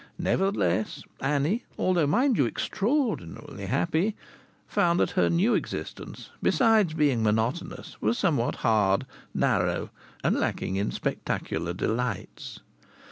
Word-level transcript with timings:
Nevertheless 0.17 1.03
Annie 1.19 1.63
although, 1.77 2.07
mind 2.07 2.35
you, 2.35 2.47
extraordinarily 2.47 3.67
happy 3.67 4.15
found 4.65 4.99
that 4.99 5.11
her 5.11 5.29
new 5.29 5.53
existence, 5.53 6.31
besides 6.41 6.95
being 6.95 7.21
monotonous, 7.21 8.01
was 8.01 8.17
somewhat 8.17 8.55
hard, 8.65 9.05
narrow 9.35 9.91
and 10.23 10.35
lacking 10.35 10.75
in 10.75 10.89
spectacular 10.89 11.71
delights. 11.73 12.61